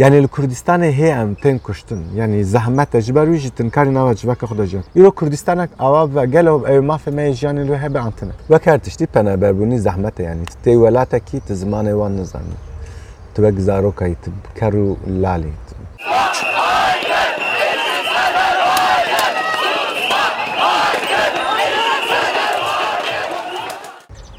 [0.00, 4.82] يعني الكردستان هي ام تن كشتن يعني زحمت اجبر ويجي تنكار نوا جبك خدا جان.
[4.96, 9.78] يرو كردستانك اوا وقالوا اي ما في ما يجان اللي هب عندنا وكرتشتي بنا بربوني
[9.78, 12.42] زحمت يعني تي ولاتك تزمان وان نظام
[13.34, 15.52] تبك زاروكاي تبكرو لالي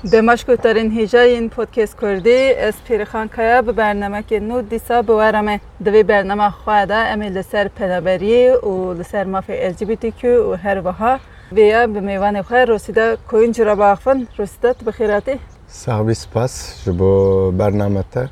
[0.03, 5.01] کرو لالی دمشقترین هیجای این پودکست کردی از پیرخان کیا به برنامه که نو دیسا
[5.01, 11.19] بورمه دوی برنامه خواهده امی لسر پنابری و لسر مافی کیو و هر وها.
[11.51, 18.25] ویا به میوان خواه رسیده کوین جرا باقفن رسیده بخیراتی صاحبی سپاس جبو برنامه تا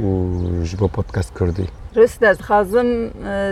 [0.00, 1.68] و جبو پودکست کردی.
[1.96, 3.08] رسیده از خازم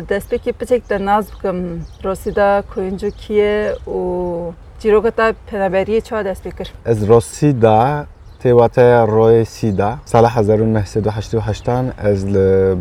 [0.08, 1.80] دست بکی پچک در ناز بکم.
[2.04, 8.05] رسیده کوینجو کیه و جیروگتا پنابری چه دست بکر از روسی دا
[8.39, 12.25] تیواتا روی سیدا سال 1988 از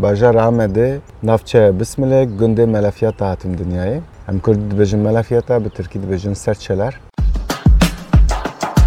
[0.00, 5.98] باجر آمده نافچه بسم الله گنده ملفیات هاتم دنیای هم کرد بجن ملفیات به ترکی
[5.98, 6.94] بجن سرچلر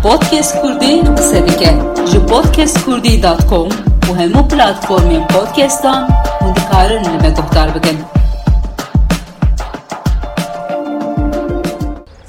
[0.03, 1.77] پودکست کردی قصه دیگه
[2.13, 3.69] جو پودکست کردی دات کام
[4.09, 6.03] و همو پلاتفورمی پودکستان
[6.41, 8.12] و دکارن لبه گفتار بگن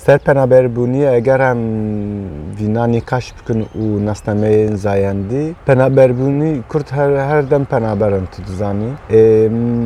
[0.06, 1.62] Սերբերաբեր բունի եգերամ
[2.60, 8.92] վինանի կաշպկն ու նաստամեյն զայանդի պենաբերբունի կուրտ հեր հեր դեմ պենաբերն տուզանի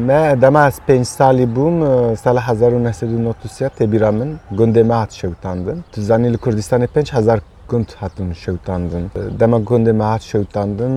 [0.10, 1.78] մե դամա սպեն սալի բում
[2.20, 5.84] սալա 1997 tebiramın gündeme at şevtandım.
[5.92, 9.06] Tuzanil Kürdistan'ı 5000 گوند هاتن شەوتاندن
[9.40, 10.96] دەمە گوندێمە هات شەوتاندن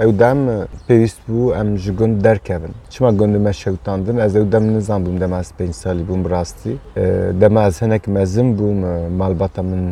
[0.00, 0.40] ئەودام
[0.88, 2.72] پێویست بوو ئەم ji gund derkevin.
[2.90, 6.72] Çima gundime şewtandin ez ewdem nizan bûm dem ez pênc salî bûm rastî.
[6.96, 7.02] E,
[7.40, 9.82] deme ez hinek mezin bûm e, malbata min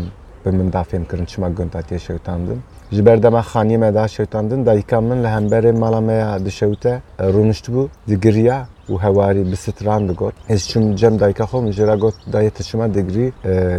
[0.47, 2.59] bi min dafêm kirin çima gund hatiye şewtandin.
[2.93, 7.03] Ji ber dema xaniye me da şewtandin dayika min li hemberê mala me ya dişewte
[7.19, 10.35] e, rûnişt bû digiriya û hewarî bi stran digot.
[10.49, 13.33] Ez çûm cem dayika xwe min jira got dayê tiçima digirî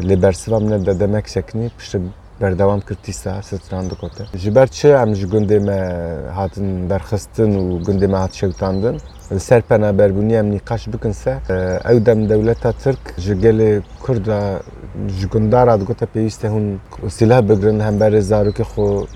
[0.09, 1.99] li bersiva min de demek şeknî pişti
[2.40, 5.78] بەردەوام کردیسا ستران دکۆتە ji ber çi em ji gundê me
[6.38, 8.96] hatin derxistin û gundê me hat şewtandin
[9.69, 11.39] penaberbûnî em nîqaş bikin se
[11.89, 14.59] ew dem dewleta Tirk ji gelê Kurda
[15.19, 16.77] ji gundara digote pêwîst e hûn
[17.09, 19.07] silah bigirin hemberê zarokê xwe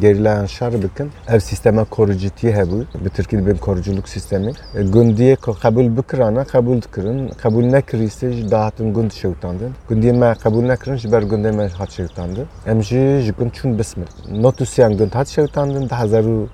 [0.00, 4.52] gerîlayan şer bikin ev sîstema korûcîtiyê hebû bi Tirkî dibin korûculuk sîstemê
[4.94, 10.68] gundiyê ku qebûl bikirane qebûl dikirin qebûl nekirîse ji dahatin gund şewtandin gundiyê me qebûl
[10.68, 14.06] nekirin ji ber gundê me hat şewtandin em jî ji gund çûn bismil.
[14.30, 16.46] Notusiyan gund hat şewtandin di hezar û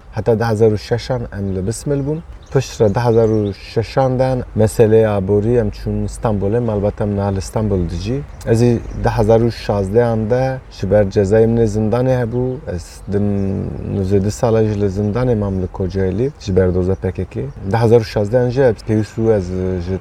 [2.56, 8.24] پشت ده هزار و ششاندن مسئله عبوری هم چون استانبول البته من نال استانبول دیجی
[8.46, 8.64] از
[9.04, 13.26] ده هزار و شازده انده شبر جزای من زندان هبو از دم
[13.96, 19.22] نوزده سال جل زندان مملک کوجایلی شبر دوزه پککی ده هزار و شازده انجا پیوسو
[19.28, 19.52] از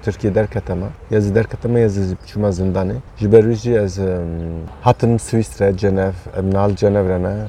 [0.03, 1.91] ترکیه در کتما یا در کتما یا
[2.27, 4.01] چوما زندانه شبر ویجی از
[4.83, 7.49] هاتن سویسرا جنف منال جنف رنه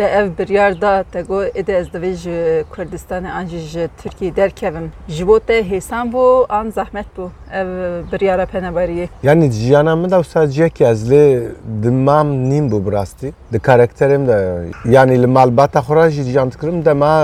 [0.00, 4.36] te ev biryar da te got êdî ez divê ji Kurdistanê an jî ji Tirkiyê
[4.36, 4.92] derkevim.
[5.08, 7.68] Ji bo te hêsan bû an zehmet bû ev
[8.12, 9.08] biryara peneberiyê.
[9.22, 11.48] Yani jiyana de wisa ciyekî ez lê
[11.82, 13.32] dimam nîm bû bi rastî.
[13.52, 17.22] Di karakterêm de yani li malbata xwe re jî ciyan dikirim dema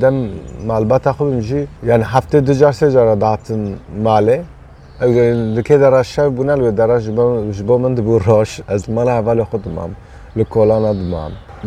[0.00, 0.16] dem
[0.66, 4.40] malbata bim jî yani heftê du car sê cara datin malê.
[5.56, 7.16] Li kê dera şev bûne li dera ji
[7.68, 9.22] bo min dibû roj ez mala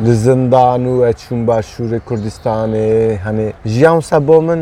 [0.05, 2.87] لزندان و ئەچوون باشوورە کوردستانێ
[3.25, 4.61] هەنێ ژیان سەبۆ من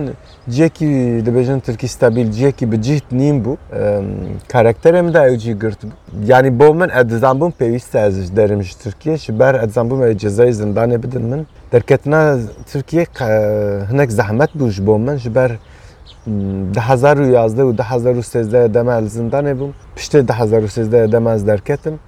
[0.56, 0.90] جێکی
[1.28, 3.56] دەبێژن ترکی ستەبیل جێکی بجیت نیم بوو
[4.54, 5.98] کارکتەرم داوجی گرت بوو
[6.32, 11.24] یانی بۆ من ئەدزان بووم پێویستە ئەزش دەرمش ترکیەش بەر ئەزان بووم جێزای زندانێ بدن
[11.32, 11.42] من
[11.74, 12.22] دەرکەتنا
[12.72, 13.04] ترکیە
[13.90, 15.52] هەنێک زەحمەت بووش بۆ منش بەر
[16.28, 22.00] 2013 و 2013 دمل زندانه بوم پشت 2013 دم از درکتم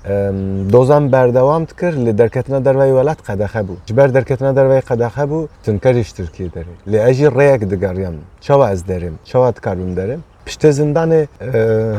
[0.72, 5.26] دوزم بردوام تکر لی درکتنا در وی ولد قدخه بو جبر درکتنا در وی قدخه
[5.26, 10.72] بو تنکرش ترکی داری لی اجی ریک دگریم چوا از داریم چوا دکارم داریم Pişte
[10.72, 11.28] zindanı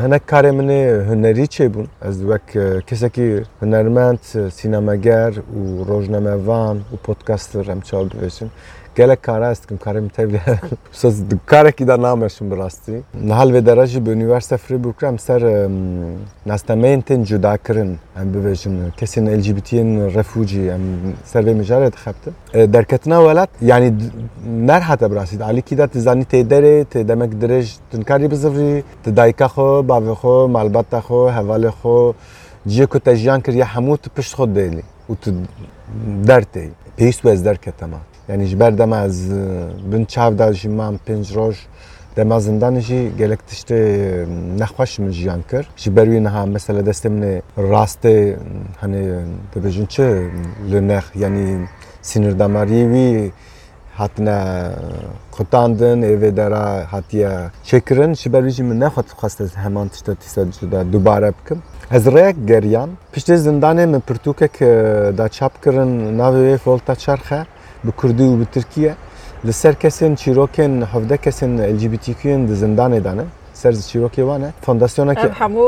[0.01, 1.87] hınak karemini hüneri çebun.
[2.01, 2.41] Az vek
[2.87, 8.51] keseki hünermend, sinemager, u rojnamevan, u podcaster hem çaldı vesin.
[8.99, 10.07] گەلە کاراست کەم کارم
[11.51, 12.97] کارێکیدا نامەشم بڕاستی
[13.29, 15.41] نهال وێدەڕژی بە یونیوەرسە فری بکرم سەر
[16.49, 20.83] ناستەمەینتن جوداکردن ئەم ببێژم کەسین ئەلجیبتین ڕفوجی ئەم
[21.31, 22.33] سەرێ مژارێت خەبتن
[22.75, 23.91] دەرکەتنا وڵات ینی
[24.69, 28.73] نەرحەتە براسیت علیکیدا تزانی تێدەرێ تێدەمەک درێژ تنکاری بزڕی
[29.05, 31.97] تدایکە خۆ باێخۆ مالبەتە خۆ هەواڵێ خۆ
[32.71, 35.13] جیە کو تەژیان کردە هەموو پشت خۆ دێلی و
[36.29, 36.63] دەرتێ
[36.97, 37.99] پێیست وەز دەرکەتەمە
[38.29, 38.43] yani
[39.05, 39.31] ez
[39.91, 41.55] bin çav da jî mam pênc roj
[42.15, 43.79] dema zindanê jî gelek tiştê
[44.59, 45.67] nexweş min jiyan kir.
[45.77, 48.35] Ji ber wî niha mesela destê min ê rastê
[48.81, 49.01] hani
[49.55, 50.03] dibêjin çi
[50.71, 51.67] li nex yanî
[52.03, 53.31] sînirdamariyê wî
[53.95, 54.39] hatine
[55.31, 57.31] qutandin evê dera hatiye
[57.65, 60.41] çêkirin ji ber wî jî min nexwet xweste heman tişta tîsa
[60.71, 61.59] da dubare bikim.
[61.91, 64.55] Ez rêyek geriyan piştê zindanê min pirtûkek
[65.17, 67.45] da çap kirin navê wê Volta Çarxe
[67.83, 68.95] به کوردی و به ترکیه
[69.43, 74.21] لسر کسین چیروکن هفده کسین ال جی بی تی کیین د زندان دانه سر چیروکی
[74.21, 75.67] وانه فونداسیونا که همو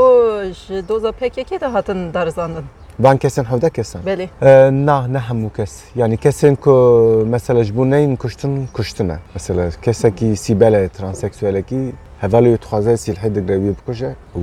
[0.87, 2.63] دوزا پکی که ده هاتن درزاندن
[2.99, 8.15] وان كسن هودا كسن بلي آه نا نه همو كس يعني كسن كو مثلا جبونين
[8.15, 11.93] كشتن كشتنا مثلا كسا كي سيبالا ترانسكسوال كي
[12.23, 14.41] dixwaze sîlhê digre wî bikuje û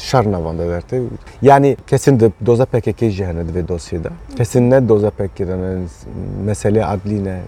[0.00, 1.02] şer navan de derte
[1.42, 5.78] yani kesin di doza PKK jî hene divê dosyeda kesin ne doza PKK ne
[6.44, 7.40] mesele adlî ne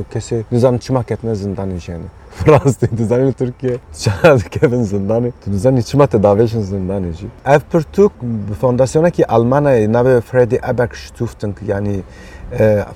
[0.00, 5.52] û kesê nizam çima ketine zindanê jî hene Fransız dizanê Türkiye çana dikevin zindanê tu
[5.52, 11.54] dizanî çima te davêjin zindanê jî ev pirtûk bi fondasyonekî Almanayê navê Freddy Eberg stûftin
[11.66, 12.00] yani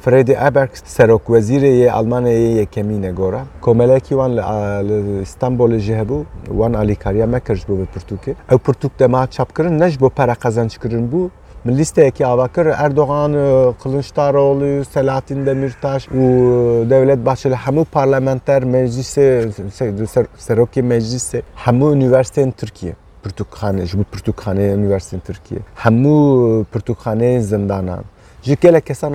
[0.02, 3.42] Freddy Eberg serokwezîrê yê Almanyayê yekemîn e gora.
[3.60, 8.34] Komelekî wan li İstanbolê jî hebû wan alîkariya me kir ji bo vê pirtûkê.
[8.50, 11.28] Ew pirtûk dema çapkirin ne ji bo pere qezançkirin bû
[11.64, 13.32] min lîsteyekî ava kir Erdogan,
[13.82, 16.20] Kılıçdaroğlu, Selahattin Demirtaş û
[16.90, 19.48] Devlet Bahçeli hemû parlamenter meclisê
[20.38, 22.94] serokê meclisê hemû üniversiteyên Tirkiye.
[23.24, 25.60] Pirtûkxane ji bo pirtûkxaneyê üniversiteyên Tirkiye.
[25.76, 28.04] Hemû pirtûkxaneyên zindanan.
[28.46, 29.12] Ji gelek kesan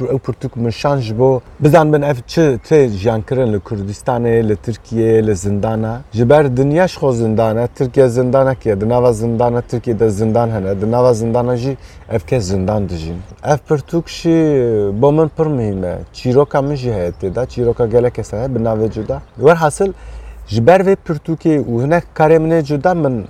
[0.00, 1.40] ew pirtûk min şan ji bo.
[1.60, 6.00] Bizanbin ev çi tê jiyankirin li Kurdistanê li Tirkiye li zindana.
[6.12, 10.48] Ji ber dinya ji xwe zindan e Tirkiye zindanekê di nava zindana Tirkiye de zindan
[10.50, 11.76] hene di nava zindana jî
[12.10, 13.16] ev kes zindan dijîn.
[13.44, 14.36] Ev pirtûk jî
[15.02, 18.58] bo min pir mihîm e çîroka min jî heye têda çîroka gelek kes heye bi
[18.58, 19.22] navê cuda.
[19.36, 19.92] Werhasil
[20.48, 23.26] ji ber vê pirtûkê û hinek karê min ê cuda min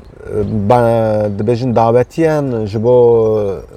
[1.38, 2.96] dibêjin davetiyan ji bo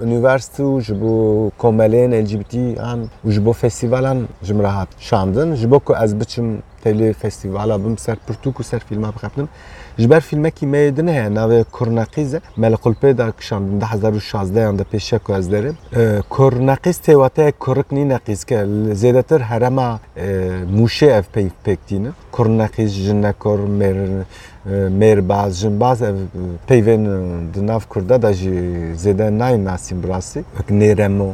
[0.05, 1.13] üniversite û ji bo
[1.57, 5.55] komelên LGBT an û ji bo festîvalan ji min re hat şandin.
[5.55, 6.47] Ji bo ku ez biçim
[6.85, 9.49] tevlê festîvala bim ser pirtûk û ser fîlma bixepinim
[9.99, 13.85] ji ber fîlmekî me din heye navê Kurnaqîz e me li Qulpê da kişandin di
[13.85, 15.75] hezar û şazdeyan de pêşe ku ez derim
[16.29, 18.59] Kurnaqîz têwateye kurik nî neqîzke
[19.01, 19.99] zêdetir herema
[20.77, 22.13] mûşê ev peyv pêk dînin.
[22.31, 23.97] Kurnaqîz jinekor mêr
[24.69, 25.99] مێربازژن باز
[26.69, 27.03] پەیێن
[27.55, 28.53] دناف کووردا دا ژی
[29.03, 31.29] زێدە نای ناسیم ڕاستی ئەک نێرەمە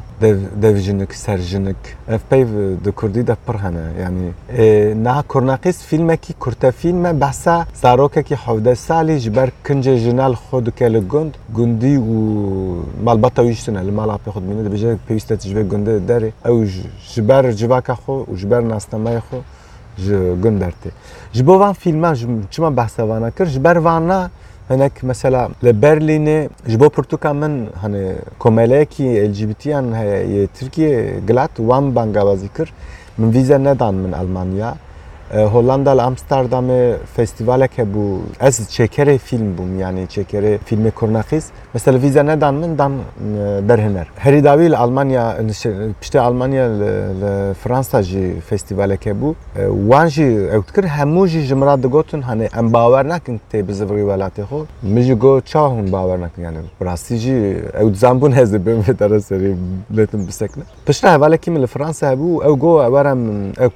[0.63, 1.81] دەژنک سەرژنک
[2.11, 2.43] ئەف پێی
[2.85, 4.29] دە کوردی دە پڕ هەنە ینی
[5.07, 10.87] نا کورناقیس فیلمێکی کورتە فیلمە بەسا سارۆکێکی حەودە سالی ji ber kincê jinal xwe dike
[10.93, 12.17] li gund gundî û
[13.05, 16.29] malbata wîştine li mala pê xmîne dibêje pêwîste ji vê gundê derê.
[16.49, 16.65] Ew
[17.11, 19.39] ji ber civaka xwe û ji ber nastemaya xwe.
[19.97, 20.89] Ji gund dertê
[21.33, 22.15] ji bo van fîlman
[22.51, 23.45] çima behsa vana kir?
[23.45, 24.29] Ji ber vana
[24.69, 31.51] hinek mesela li Berlînê ji bo pirtûka min hani komeleyekî LGBTyan heye yê Tirkiye gilat
[31.55, 32.73] wan bangabazî kir.
[33.17, 33.63] Min vîze
[35.33, 40.91] nedan min Almanya Hollanda li Amsterdamê festivalek hebû ez çêkerê fîlm bûm yani çêkerê fîlmê
[40.91, 42.93] Kurnaqîz mesela vîze nedan min dan
[43.69, 45.37] derhiner herî dawî li Almanya
[46.01, 49.33] piştê Almanya li Fransa jî festivalek hebû
[49.89, 53.41] wan jî ew dikir hemû jî ji re digotin hani em bawer nakin
[54.01, 58.53] welatê xwe min jî got çawa hûn bawer nakin yani rastî jî ew dizanbûn ez
[58.53, 59.55] dibim vê dere serî
[59.95, 63.69] lêtim bisekne pişta hevalekî min Fransa hebû ew got were min ew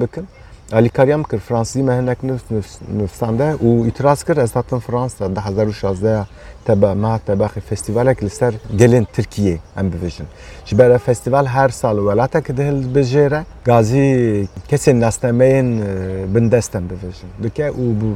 [0.00, 0.26] bikin
[0.72, 5.40] الیکاریام کرد فرانسی من هنک نفس نفسان ده و اتراز کرد از هاتن فرانسا ده
[5.40, 6.26] هزار و شازده
[6.66, 10.26] تبع ما تباخی فستیوالک لسر گلین ترکیه ام بویژن
[10.64, 15.80] جبر فستیوال هر سال ولاتا که ده بجیره گازی کسی نستمین
[16.32, 18.14] بندستم بویژن دکه أو بو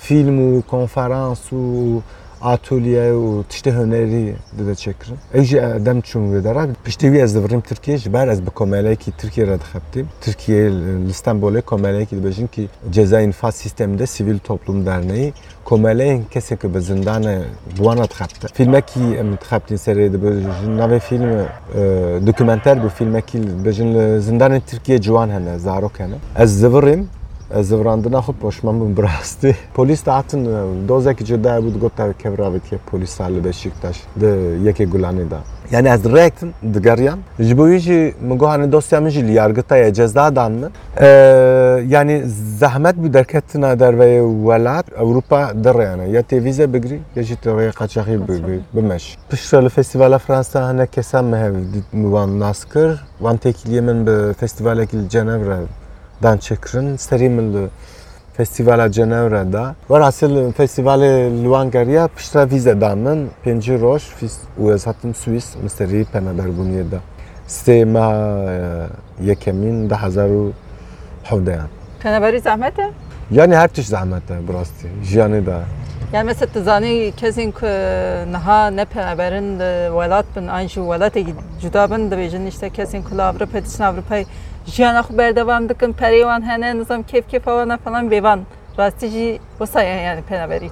[0.00, 2.02] فیلم و کنفرانس و
[2.44, 5.16] atölye û tiştê hunerî dide çekirin.
[5.34, 8.50] Ew jî dem çûn vê dera piştî wî ez divirim Tirkiye ji ber ez bi
[8.50, 10.06] komelekî Tirkiye re dixebitîm.
[10.20, 10.70] Tirkiye
[11.06, 15.32] li Stenbolê komelekî dibêjin ki ceza infaz sisteminde sivil toplum derneği
[15.64, 17.38] komeleyên kesek bi zindanê
[17.76, 18.48] wana dixebite.
[18.54, 21.46] Filmekî em dixebitîn serê dibêjin navê film
[22.26, 26.14] dokümenter bu filmekî dibêjin zindanê Tirkiye ciwan hene zarok hene.
[26.38, 27.08] Ez divirim
[27.62, 29.56] zivrandina xwe poşman bûm birastî.
[29.76, 30.48] Polîs de hatin
[30.88, 34.26] dozekî cuda bû got kevravetiye polîsa li Beşiktaş di
[34.66, 35.38] yekê gulanê da.
[35.70, 37.18] Yani ez direktim digeriyan.
[37.38, 40.70] Ji bo wî jî min got hani dosya min jî li yargıtaya ceza dan min.
[41.88, 42.22] yani
[42.58, 47.72] zahmet bu derketina derve welat Avrupa dereyane ya te vize bigri ya jî te rêya
[47.72, 48.20] qaçaxî
[48.74, 49.16] bimeş.
[49.30, 51.54] Pişta li festivala Fransa hinek kesan me hev
[51.92, 55.83] wan nas kir wan tekiliye min bi festivalekî li Cenevre
[56.24, 57.68] dan çekirin serî min li
[58.36, 64.02] festivala Cenevre da var asıl festivale li wan geriya pişta vize dan min pêncî roj
[64.62, 66.98] û ez hatim Swîs min serî penaberbûniyê da.
[67.48, 68.88] Sê meha
[69.22, 70.50] yekemîn de hezar û
[71.22, 71.68] hevdeyan.
[72.02, 72.90] Penaberi zahmete?
[73.30, 75.56] Yani her tişt zahmet e birastî jiyanê de.
[76.12, 77.66] Yani mesela tizani kesin ki
[78.32, 81.26] naha ne penaberin de welat bin an jî welatê
[81.62, 84.24] cuda bin dibêjin işte kesin ku li Avrupa diçin Avrupayê
[84.66, 88.46] ژیان خو بر دوام دکن پریوان هنه نظام کیف کیف وانا فلان بیوان.
[88.78, 90.70] راستی جی وسایه یعنی پنابری.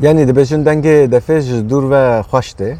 [0.00, 2.76] یعنی دبیشون دنگی دفش دور و خوشته.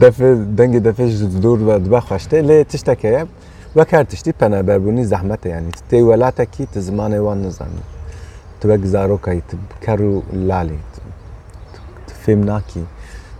[0.00, 1.12] دفه دنگی دفش
[1.42, 2.42] دور و دبا خوشته.
[2.42, 3.26] لی تشتکه
[3.76, 7.82] وکر تشتی پنابربونی زحمته یعنی تی ولاته کی تزمانه وان نزانی
[8.60, 10.78] تو بک زاروکایی تو کرو لالی.
[12.06, 12.84] تو فیم ناکی.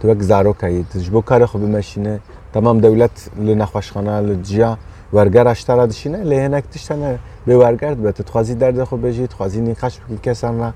[0.00, 2.20] تو بک زاروکایی تو جبو کار خوب مشینه.
[2.54, 4.78] تمام دولت لنخوشخانه لجیا
[5.12, 10.58] ورگرش تردشینه لهنک تشتنه به ورگرد به تخوازی درد خو بجی تخوازی نیخش بکی کسان
[10.58, 10.72] را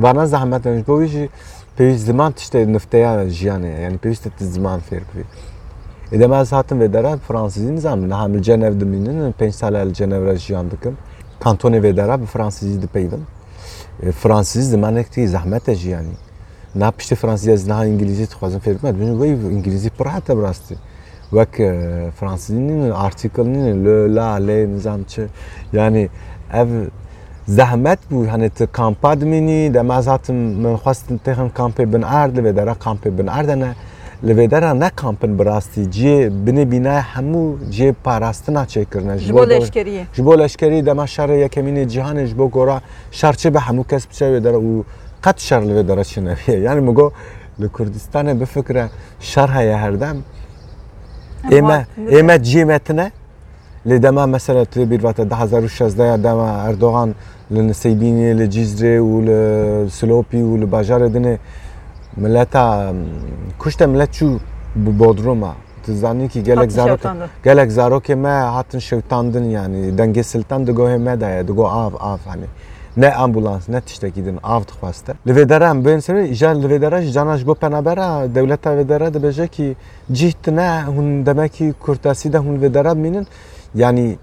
[0.00, 1.28] ورنه زحمت نمیش بویشی
[1.76, 5.24] پیویز زمان تشته نفته جیانه یعنی پیش تت زمان فیر بی
[6.10, 10.68] ایدم از هاتم ودره فرانسیزی نزم نه هم جنو دمینن پنج سال جنو را جیان
[10.68, 10.94] دکم
[11.40, 13.26] کانتون ودره به فرانسیزی دی پیدم
[14.12, 16.16] فرانسیزی دی من اکتی زحمت جیانی
[16.74, 20.76] نه پشت فرانسیزی از نه انگلیزی تخوازم فیر بمد بینید وی انگلیزی پراحت براستی
[21.32, 21.54] وەک
[22.18, 25.14] فرانسیین ئارتیکلنی لە لا لێ نزانام چ
[25.72, 26.04] ینی
[26.54, 26.68] ئەف
[27.58, 33.10] زەحمەت بوو هەنێت دم از دەمازاتم من خواستم تێخم کامپی بن آرد و دەرە کامپی
[33.10, 33.70] بن ئاردەنە
[34.24, 37.44] لەوێدەرا نەکامپن بڕاستی جێ بنێ بینای هەموو
[37.76, 42.78] جێ پاراستنا چێکردن ji بۆ لەشکری بۆ لەشکری دەما شارە یەکەمینی جیهانش بۆ گۆڕا
[43.20, 44.84] شارچێ بە هەموو کەس کسب دەرە و
[45.24, 47.08] قەت شار لەوێ دەرەچینەویە یانی مگۆ
[47.60, 48.84] لە کوردستانە بفکرە
[49.30, 50.16] شار هەیە هەردەم
[52.42, 53.12] ciyê me tune
[53.86, 57.14] Lê dema mesela bir vate 2016 ya dema Erdoğan
[57.52, 61.38] li Nisêbînê li Cîzrê û li Silopî û li bajarê dinê
[62.16, 62.92] milleta
[63.58, 64.38] kuşte millet çû
[64.76, 65.54] bi Bodrum'a.
[65.88, 67.26] Zanî ki gelek Hatî zarok şewtandin.
[67.44, 68.78] gelek zarokê me hatin
[72.96, 75.12] ne ambulans ne tiştekî din av dixwaste.
[75.26, 78.34] Li vê dere em bên serê îja li vê dere ji cana ji bo penabera
[78.34, 79.76] dewleta vê dere dibêje ki
[80.12, 81.74] cih tune hûn demekî
[82.32, 83.24] de hûn vê dere
[83.74, 84.16] yani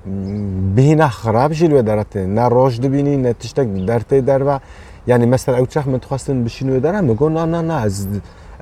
[0.78, 4.60] bihîna xirab jî li vê dere tê ne roj dibînî ne tiştek dertê derve
[5.08, 8.08] yani mesela ew çax min dixwastin bişîn wê dere min got na na na ez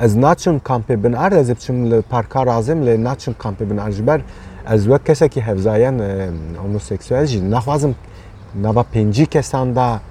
[0.01, 3.77] ez naçim kampê bin erd ez ê biçim li parka razim lê naçim kampê bin
[3.77, 4.22] erd ji ber
[4.72, 4.88] ez
[5.36, 7.96] hevzayan e, homoseksüel jî naxwazim
[8.55, 10.01] nava pêncî kesan da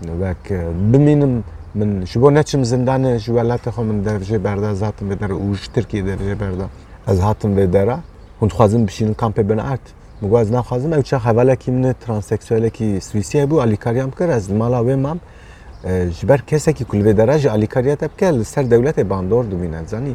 [0.00, 0.60] wek e,
[0.92, 5.20] bimînim min ji bo neçim zindanê ji welatê xwe min dervjê berda ez hatim vê
[5.20, 6.66] dere û ji Tirkiye dervjê berda.
[7.08, 7.96] Ez hatim vê dere
[8.40, 9.86] hûn dixwazin bişînin kampê bin erd
[10.20, 14.50] min got ez naxwazim ew çax hevalekî min e transseksüelekî Swîsiyê bû alîkariyam kir ez
[14.50, 15.18] li mala wê mam.
[15.84, 19.10] E, ji ber kesekî ku li vê dere ji alîkariya te bike li ser dewletê
[19.10, 20.14] bandor dibîne zanî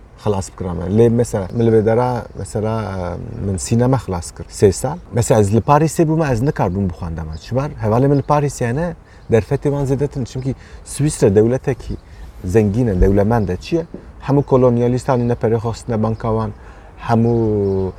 [0.23, 2.75] خلاص بکرامه لی مثلا مل بدرا مثلا
[3.45, 4.45] من سینما خلاص کرد.
[4.49, 4.97] سه سال.
[5.15, 8.93] مثلا از لپاریس بوم از نکردم بخواندم چبر حوالی من لپاریس یعنی
[9.31, 11.97] درفتی من زده تن چونکی سوئیسر دولته کی
[12.43, 13.85] زنگینه دولمنده چیه؟
[14.21, 16.51] همو کلونیالیستانی نپرخواستن بانکاوان
[16.99, 17.91] همو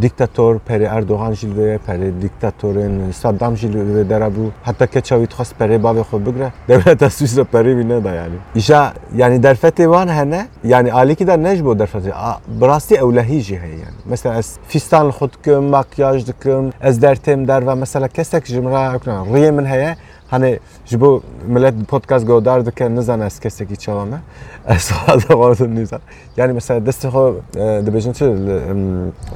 [0.00, 5.78] دیکتاتور پره اردوغان جلوه پره دیکتاتورین صدام جلوه داره بو حتی که چاوید خواست پره
[5.78, 10.46] باوی خود بگره دولت سویس پره بینه دا yani ایشا yani در فتي وان هنه
[10.64, 12.12] yani ali ki de necbo der فتي
[12.60, 17.66] براستی اولهی جی هی yani mesela ez fistan خود کم makyaj dikim ez dertem der
[17.66, 19.96] ve mesela kesek jimra okna riye min heye
[20.29, 24.21] hani ji bo millet podcast godar dikin nizan ez kesekî çawa me
[24.67, 24.91] ez
[25.29, 26.01] vardım nizan
[26.37, 27.41] yani mesela destê xwe
[27.85, 28.25] dibêjin çi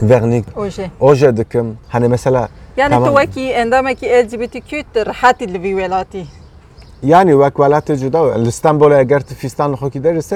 [0.10, 0.46] vernik
[1.00, 1.38] Oje.
[1.38, 6.26] dikim hani mesela Yani tu wekî endamekî LGBTQ tu rihatî li vî welatî.
[7.04, 10.36] yani wek welatê cuda li İstanbolê eger tu fîstan li xwe kî derîse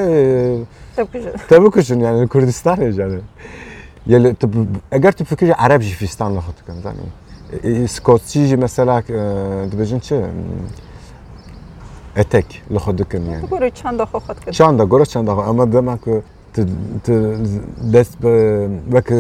[1.50, 1.56] Te
[2.06, 3.22] yani Kurdistanê
[4.08, 4.50] yani tu
[4.92, 7.27] eger tu fikirî Ereb jî fîstan li xwe dikin zanî
[7.86, 9.00] سكوتشي مثلا
[9.72, 10.00] دبجن
[12.18, 15.96] اتك لخو دكن يعني قرر چند خو خد كده چند قرر چند خو اما دما
[15.96, 16.22] كو
[17.94, 18.18] دست
[18.92, 19.14] وك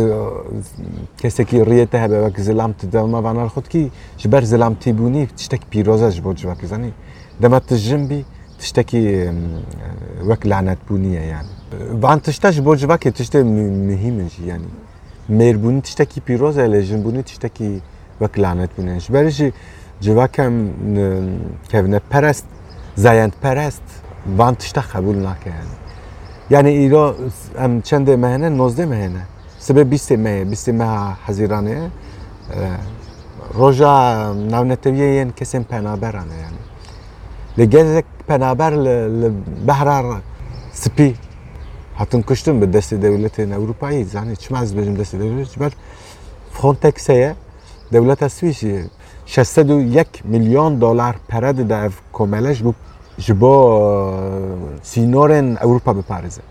[1.19, 2.39] كسكي ريته به وك
[2.85, 6.91] دم و آنال خود بونی، جبر زلامتي بوني تشتك بيروزا زنی دما زاني
[7.41, 8.25] دما تجنبي
[8.59, 9.31] تشتكي
[10.23, 11.49] وک لعنات بونیه یعنی
[12.03, 14.69] وان تشتاش برج وك تشتي مهمش یعنی
[15.29, 17.81] مهربوني تشتکی پیروزه لجنبونی تشتکی
[18.21, 18.99] lê tiştekî vek lanetbûniye.
[18.99, 19.53] Ji ber jî
[20.01, 20.73] civakem
[21.69, 22.45] kevne perest
[22.95, 23.81] zayentperest
[24.27, 25.75] van tişte kabul nake yani.
[26.49, 27.15] Yani îro
[27.59, 29.21] em çendê me hene nozdê me hene.
[29.59, 31.89] Sibe bîstê me ye, bîstê ye.
[33.55, 33.87] Roja
[34.51, 36.57] navneteviyê yên kesên penaberan e yani.
[37.59, 39.31] Li gezek penaber li,
[39.67, 40.03] behra
[40.73, 41.15] spî
[41.95, 45.71] hatin kuştin bi destê devletên Ewropayî zanî çima ez bêjim destê ber
[46.51, 47.35] Frontex'e ye
[47.91, 48.89] دولت سوئیس 61
[49.25, 52.73] 601 میلیون دلار پرد در کمالش بو
[53.17, 54.13] جبا
[54.83, 56.41] سینورن اروپا بپارزه.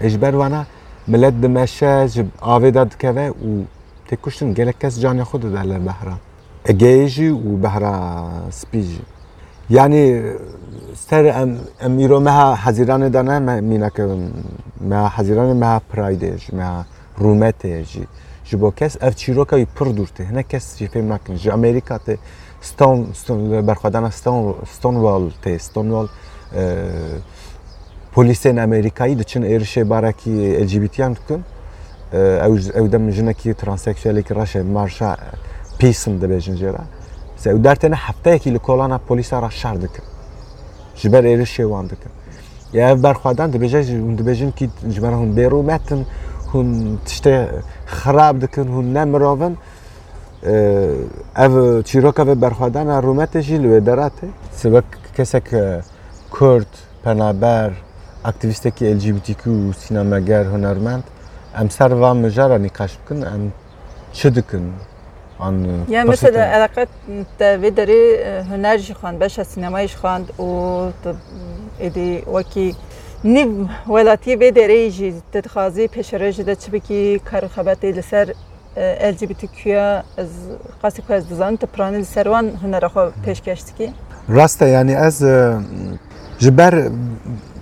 [0.00, 0.66] اجبر وانا
[1.08, 3.30] ملت دمشه جب آوه داد و
[4.08, 6.12] تکشتن گلک کس جان خود در بحرا
[6.64, 7.94] اگیجی و بحرا
[8.50, 9.00] سپیجی.
[9.70, 10.22] یعنی
[10.94, 14.18] سر ام امیرو مها حزیران دانه مینا که
[14.80, 16.84] مها حزیران مها پرایدیج مها
[17.16, 18.06] رومتیجی
[18.52, 21.96] ji kes ev çîroka wî pir dûr tê hinek kes jî fêm nakin ji Amerîka
[21.96, 22.16] tê
[22.60, 26.08] Stone, berxwedana Stone, Stonewall tê Stonewall
[26.56, 26.62] e,
[28.14, 31.44] polisên Amerîkayî diçin êrişê barekî LGBTyan dikin
[32.12, 35.16] e, ew ew dem jinekî transseksüelekî reşe marşa
[35.78, 36.82] peacein dibêjin jê re.
[37.46, 40.04] Ew dertêne hefteyekî li kolana polîsa re şer dikin.
[40.96, 41.24] Ji ber
[42.72, 43.80] ya ev berxwedan dibêje
[44.18, 46.04] dibêjin kî ji ber hûn bêrûmetin
[46.52, 47.48] hun tişte
[47.86, 49.58] xirab dikin hun ne mirovin
[51.36, 54.84] ev çîroka ve berxwedana rûmetê jî li wê derate sibek
[55.16, 55.44] kesek
[56.30, 56.72] kurd
[57.04, 57.72] penaber
[58.24, 61.02] aktivîstekî LGBTQ û sînameger hunermend
[61.60, 63.52] em ser van mijara nîqaş bikin em
[64.12, 64.72] çi dikin
[65.42, 66.88] عن يعني مثلا علاقات
[67.40, 68.02] بدري
[68.50, 70.90] هنر جي خواند باشا سينماي جي خواند و
[71.80, 72.22] ايدي
[73.24, 78.34] نیو ولاتیه به دره جی تدخازی پیشره جی ده چی بکی کار خبت لسر
[78.76, 80.28] ال جی بی تی کیا از
[80.82, 83.92] قاسی که از دزان تپرانی لسر وان هنر خو پیش کشتی که
[84.28, 85.24] راسته یعنی از
[86.38, 86.90] جبر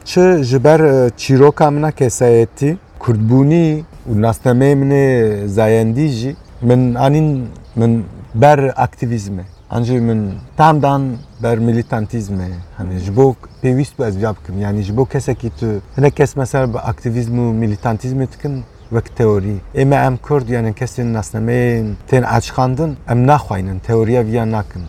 [0.04, 8.74] چه جبر چیروکا منا کسایتی کردبونی و ناسنامه من زایندی جی من آنین من بر
[8.76, 9.44] اکتیویزمه.
[9.70, 13.98] Min anîn min ber aktivîzme an jî min tamdan ber milîtantîzme hani ji bo pêwîst
[13.98, 15.66] bu ez vîya bikim yani ji bo kesekî tu
[15.98, 21.14] hinek kes mesela bi aktivîzm û milîtantîzmê dikin wek teorî ême em Kurd yani kesên
[21.14, 24.82] nasnameyên tên açxandin em naxwaynin teoriya vîya nakin.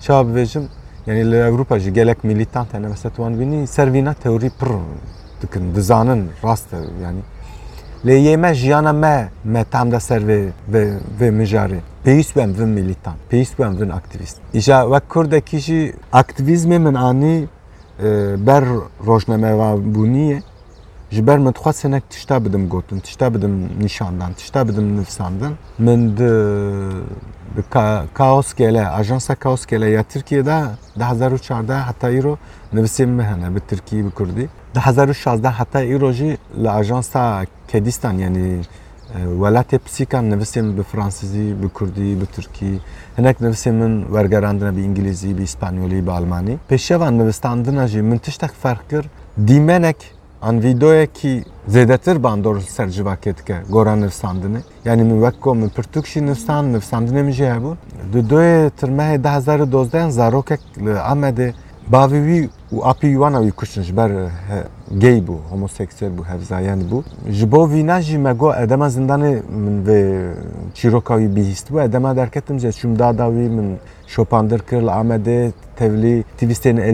[0.00, 0.62] Çawa bibêjim
[1.06, 1.36] yani li
[8.04, 10.30] لیمه جیانا ما ما تام دا سر و
[10.72, 10.74] و
[11.20, 17.48] و مجاری پیسویم و میلیتان پیسویم و اکتیویست ایجا و کرده کیشی اکتیویزم من آنی
[18.46, 18.64] بر
[19.06, 20.42] روشنامه و بونیه
[21.10, 26.20] جبر من تخوات سنك تشتا بدم قوتن تشتا بدم نشاندان تشتا بدم نفساندان من د
[28.14, 32.38] كاوس كيلا اجانسا كاوس كيلا يا تركيا دا ده 2014 حتى ايرو
[32.72, 38.60] نفسي مهنه بالتركي بكردي 2016 حتی ای روژی لعجانس تا کدیستان یعنی
[39.40, 42.80] ولات پسیکا نویسی من به فرانسیزی به کردی به ترکی
[43.18, 48.52] هنک نویسی من ورگراندن به انگلیزی به اسپانیولی به آلمانی پیشوان نویستاندن جی من تشتک
[48.62, 49.10] فرق کرد
[49.46, 50.00] دیمنک
[50.42, 54.60] an videoyeki zedetir ban doğrusu serci vakitke goran nefsandını.
[54.84, 57.76] Yani müvekko mü pırtukşi nefsan nefsandını mi jehebu.
[58.12, 60.60] Dudoye tırmehe dahazarı dozdayan zarokek
[61.04, 61.54] amede
[62.82, 64.10] Apî wana wî kuştin ji ber
[64.98, 69.84] gey bû homoseksüel bû hevzayen bû ji bo vîna jî me got edema zindanê min
[69.86, 70.32] vê
[70.74, 76.24] çîroka wî bîhîstibû edema derketim jê çûm dada wî min şopandir kir li Amedê tevlî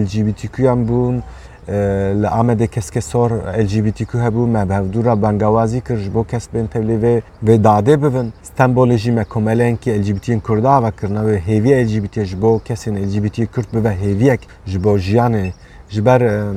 [0.04, 1.22] LGBTQyan bûn
[1.68, 3.30] لعامده کس که سور
[3.66, 8.32] LGBTQ هبو ما به دورا بانگوازی کرد بو کس بین تبلی و به داده بون
[8.42, 13.56] استنبول جی ما کمالن که LGBT کردا و کرنا و هیوی LGBT جبو کسین LGBT
[13.56, 15.52] کرد به هیویک جبو جیانه
[15.88, 16.52] جبر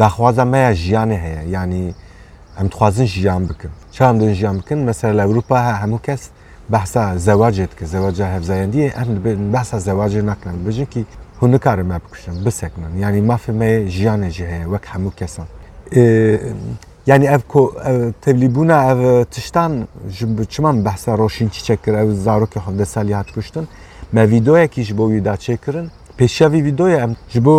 [0.00, 1.94] دخوازه ما جیانه هیا یعنی
[2.58, 3.68] ام تخوازن جیان بکن.
[3.90, 6.30] چه هم دن جیان بکن مثلا اروپا همو کس
[6.70, 11.04] بحثا زواجت که زواجه هفزایندیه ام بحثا زواجه نکنن بجن که
[11.41, 14.63] zewacê nakin bijin ki hûn nikarin me bikuşin bisekinin yani mafê me jiyanê jî heye
[14.63, 15.45] wek hemû kesan
[17.07, 22.09] yani ev ko ev tevlîbûna ev tiştan ji çima min behsa roşîn çîçek kir ev
[22.11, 23.67] zarokê xwe salî hat kuştin
[24.11, 25.87] me vîdeoyekî ji bo wî da çêkirin
[26.19, 27.57] پێشاوی ڤیددۆیە ئەم ji بۆ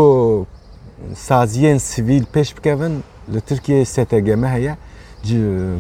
[1.28, 2.94] سازیên سیویل پێش بکەون
[3.34, 4.74] لە ترکیە سێتەگەمە هەیە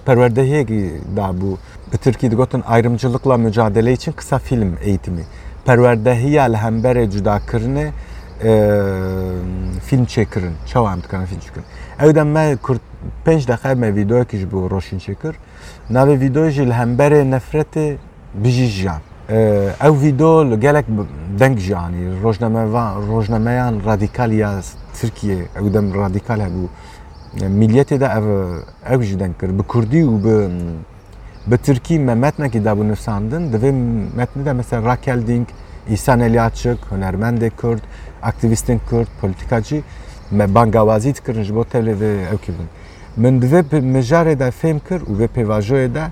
[0.06, 0.82] پەروەردەهەیەکی
[1.16, 1.58] دابوو
[1.92, 5.24] bi Tirkiye digotin ayrımcılıkla mücadele için kısa film eğitimi.
[5.65, 7.87] پەروەردەهەیە لە جدا جوداکردنێ
[8.43, 9.41] آه،
[9.87, 11.67] فیلم چێکردن چاوان بکەن فیلم چکردن
[11.99, 12.83] ئەو دەمە کورد
[13.25, 15.37] پێنج دەخای مە ویددیوەکیش بۆ ڕۆشین چێکرد
[15.95, 17.87] ناوێ ویددیۆژی لە هەمبەرێ نەفرەتێ
[18.43, 19.01] بژی ژیان
[19.81, 20.85] ئەو ویددیۆ آه، لە گەلک
[21.41, 22.03] دەنگ ژیانی
[23.11, 24.51] ڕۆژنەمەیان رادیکال یا
[24.97, 26.67] ترکیە ئەو دەم رادیکال هەبوو
[27.59, 28.07] میلیەتێدا
[28.89, 29.53] ئەو ژی دنگ کرد.
[29.59, 30.35] بە کوردی و بە
[31.49, 31.57] ew jî deng kir.
[31.57, 33.71] Bi Kurdî û bi bi Tirkî me metnekî dabû nivsandin divê
[34.17, 35.47] metnê de mesela Rakel Dink,
[35.89, 37.79] İhsan Elyatçık, hunermendê Kurd,
[38.23, 39.83] aktivistên Kurd, politikacî
[40.31, 42.67] me bangawazî dikirin ji bo tevlê vê ew kî bin.
[43.17, 46.03] Min divê mijarê de fêm kir û vê pêvajoyê de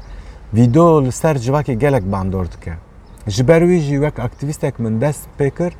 [0.53, 2.73] vîdeo li ser civakê gelek bandor dike.
[3.27, 4.01] Ji ber wî jî
[5.01, 5.71] dest pê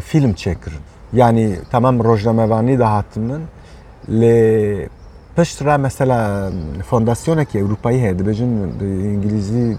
[0.00, 0.80] film çêkirin.
[1.12, 3.42] Yani tamam rojnamevanî de hatin
[5.36, 6.50] min lê pişt re mesela
[6.86, 8.82] fondasyonekî Ewropayî heye dibêjin
[9.14, 9.76] İngilîzî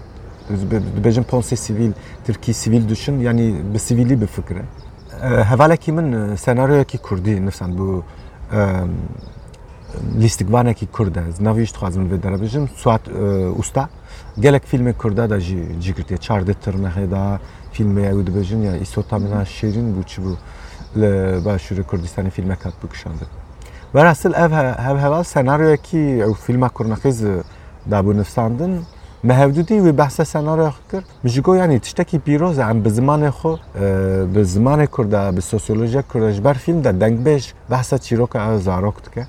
[0.96, 1.92] dibêjin ponsê sivîl
[2.24, 4.62] Tirkî sivîl duşin yanî bi sivîlî bifikire.
[5.20, 8.04] Hevalekî min senaryoyekî Kurdî nifsan bu
[10.20, 11.44] lîstikvanekî Kurd e.
[11.44, 13.02] Navî ji dixwazim vê derebêjim Suat
[13.56, 13.88] Usta
[14.40, 17.40] gelek filmê Kurda da jî cîgirtiye çardê tirnexê da
[17.72, 20.34] filmê ew dibêjin ya îsota min şêrîn bû çi bû
[20.96, 21.06] li
[21.44, 23.28] başûrê Kurdistanê filmek hat bikişandin.
[23.94, 27.22] Velhasıl ev hev heval senaryoyekî ew filma Kurnexîz
[27.90, 28.18] dabû
[29.24, 33.56] مهودی و بحث سنار خکر میگو یعنی تشتکی پیروز هم به زمان خو
[34.34, 38.94] به زمان کرده به سوسیولوژیا کرده بر فیلم ده دنگ بیش بحث چیروک از زاروک
[39.14, 39.26] که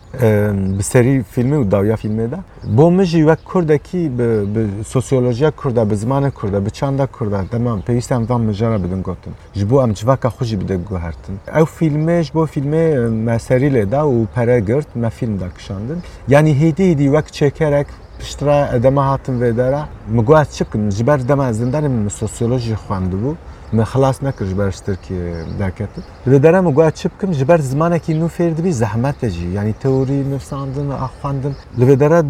[0.78, 2.38] به سری فیلمی و داویا فیلمی ده
[2.76, 7.44] با مجی و کرده کی به سوسیولوژی کرده به زمان کرده به چند کرده.
[7.44, 9.32] دمام پیست هم دام مجره بدن گفتن.
[9.54, 11.60] جبو ام چواکا خوشی بده گو هرتن.
[11.60, 12.74] او فیلمش با فیلم
[13.14, 16.02] مسری دا و پره گرد ما فیلم ده کشاندن.
[16.28, 17.88] یعنی هیدی هیدی وک چکرک
[18.24, 19.82] شترا دما هاتم ویدارا
[20.18, 23.36] مگوات چکن جبر دما زندانی من سوسیولوژی خوانده بو
[23.74, 25.90] من خلاص نکر جبر شتر که داکت
[26.28, 30.92] ویدارا مگوات چکم جبر زمانه که نو فرد بی زحمت جی یعنی تئوری نفساندن و
[30.92, 32.24] اخواندن لویدارا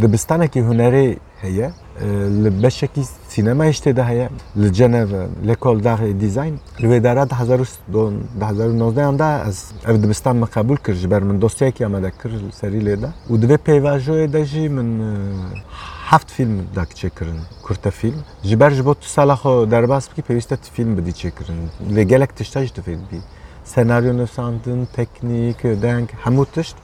[0.00, 1.72] دبستانه که هنری هیه
[2.02, 2.06] e
[2.44, 5.08] li beşekî sînema işte de heye li Cenev
[5.48, 7.60] Lekol Daxê Dîzayn li vê dera di hezar
[7.94, 12.10] û nozdeyan da ez ev dibistan me qebûl kir ji ber min dosyayekî me de
[12.10, 14.88] kir serî lê de û divê pêvajoyê de jî min
[16.10, 18.14] heft film dak çêkirin kurte film.
[18.42, 21.60] Ji ber ji bo tu sala xwe derbas bikî pêwîst e tu film bidî çêkirin
[21.94, 23.20] lê gelek tişta jî divê bî
[23.64, 26.76] senaryo nivsandin teknîk deng hemû tişt.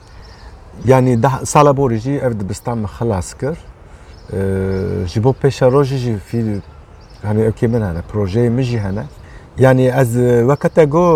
[0.85, 3.33] Yani sala borî jî ev dibistan me xilas
[5.09, 6.61] جی بۆ پێشەڕۆژیژی فیل
[7.27, 9.05] هەنێکی من هەنە پرۆژەی مژی هەنە
[9.63, 10.11] ینی ئەس
[10.49, 11.07] وەکەتە گۆ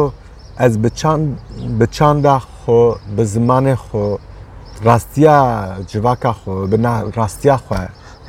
[0.61, 0.73] ئەس
[1.79, 4.17] بچاندا خۆ خو، بزمان خو
[4.83, 5.37] راستیا
[5.91, 7.57] جوکا خو، بنا راستیا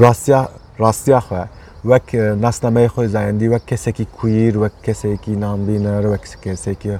[0.02, 0.48] ڕاستیا خوێ
[0.80, 1.44] ڕاستیا خوێ
[1.90, 2.08] وەک
[2.44, 6.92] ناستەمەی خۆی زایندی وەک کەسێکی کویر وەک کسی نامبینەر وەک کەسێکی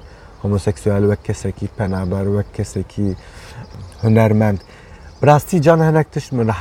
[0.42, 3.09] هۆمۆسکسوال وەک کەسێکی پەنابەر وەک کەسێکی
[4.05, 4.61] هنرمند.
[5.25, 6.07] براستی جان هنک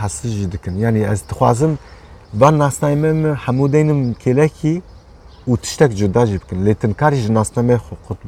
[0.02, 1.78] حس جد کن یعنی از تخوازم
[2.40, 4.82] بان ناسنای مم حمودینم کلکی
[5.46, 8.28] او تشتک جدا جبکن لیتن کاری جناسنامه خو قطب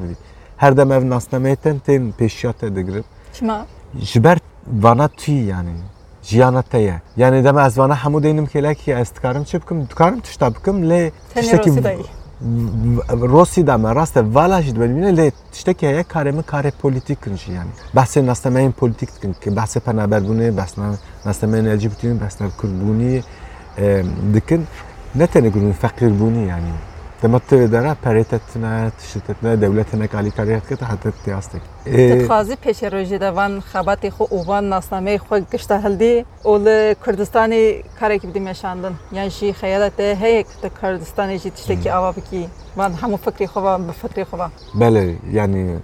[0.57, 3.03] هر دم اف ناسنامه تن تن پیشیات دگرم.
[3.33, 3.57] شما؟
[4.09, 4.37] جبر
[4.81, 5.75] وانا توی یعنی.
[6.27, 7.01] جیانته تیه.
[7.17, 11.71] یعنی دم از وانا حمودینم کلکی از تکارم چبکم دکارم تشتا بکم لی تشتکی
[13.09, 15.31] رسیدم من راست ولش ببینه لی
[15.73, 19.77] که یک کار من کار پلیتیک کنشی یعنی بحث نستمه این پلیتیک کن که بحث
[19.77, 20.73] پنابرگونه بحث
[21.25, 23.23] نستمه انرژی بتونیم بحث کردبونی
[24.35, 24.67] دکن
[25.15, 26.94] نتنه گرون فقیر بونی یعنی.
[27.25, 31.59] تمت داره پریتت نه تشتت نه دولت نه کالی کاریت که تحت تیاستی
[32.23, 38.27] تخازی پیش روزی دوان خبات خو اوان ناسنامه خو گشت هلدی اول کردستانی کاری که
[38.27, 43.47] بدیم شاندن یعنی شی خیالت هیک تا کردستانی جی تشتکی آوا بکی وان همو فکری
[43.47, 45.79] خوا بفکری خوا بله یعنی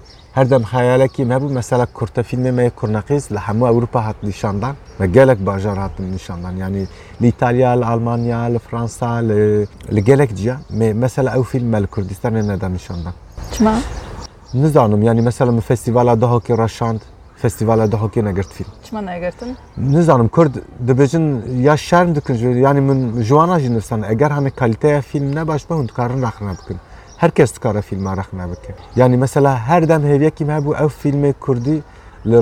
[1.41, 6.11] bû mesela kurta filmê me Kurnexîz li hemû Ewropa hat nîşandan ve gelek bajar hatin
[6.11, 6.87] nîşandan yanî
[7.21, 11.83] li İtalya, li Almanya, li Fransa, li, li gelek ciya me mesela ew film me
[11.83, 13.13] li Kurdistanê neda nîşandan.
[13.51, 13.75] Çima
[14.53, 16.21] Nizanim yani mesela mi festivala
[17.41, 18.71] festivala dahokê negirt film.
[18.83, 20.55] çima negirtin Nizanim Kurd
[20.87, 21.25] dibêjin
[21.61, 25.73] ya şerm dikin yani min jiwana jî nivsan eger hani kaliteya film ne baş be
[25.73, 26.77] hûn dikarin rexne bikin.
[27.21, 30.89] هەر کەس کارە فیلمە رەخنا بکە یعنی مثلا هر دم مەسەلا هەردەم هێویەکی مابوو ئەو
[31.01, 31.83] فیلمی کوردی
[32.25, 32.37] لە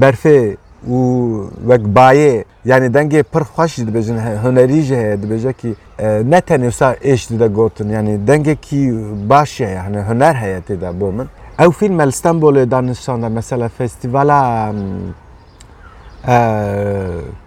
[0.00, 0.56] berfê
[0.90, 5.74] û wek bayê yani dengê pir xweş jî dibêjin he- hunerî jî heye dibêje ki
[5.98, 8.94] e, ne tenê wisa êş dide gotin yani dengekî
[9.30, 11.26] baş ye yani huner heye têda bo min.
[11.58, 15.12] Ew film li Stenbolê da nişanda mesela festivala hmm,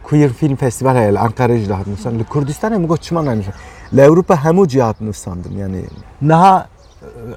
[0.03, 3.35] کویر فیلم فستیوال هست انقره جدا هات نفسان لکردستان هم گفت چما
[3.92, 5.82] نمیشه لأوروپا همو جهات نفساندن یعنی
[6.22, 6.64] نه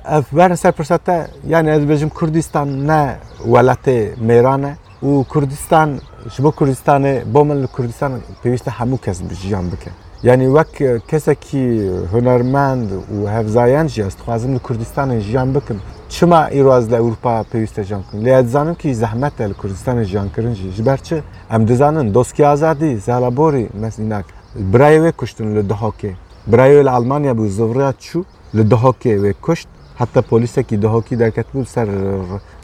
[0.06, 6.00] اف بر سر فرصت yani از بجم کردستان نه ولت میرانه و کردستان
[6.32, 9.92] شبو کردستان بومن کردستان پیوسته همو کس بجیان بکن
[10.24, 16.70] yani وک کسی کی هنرمند و هفزاین جی است خوازم لکردستان جیان بکن چما ایرو
[16.70, 21.66] از اروپا پیوسته جان کن لیت زانم کی زحمت لکردستان جیان کرن جی جبرچه ام
[21.66, 24.24] دزانن دوسکی آزادی زالابوری مثلا
[24.72, 26.16] برای و کشتن لدهاکه
[26.52, 28.24] برای المانیا بوو زۆڕات چوو
[28.58, 29.68] لە دهۆکێ وێ کوشت
[30.00, 31.88] حتا پۆلیسێکی دهۆکی دەکەت بوو سەر